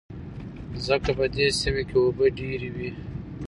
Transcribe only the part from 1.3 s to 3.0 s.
دې سيمه کې اوبه ډېر وې.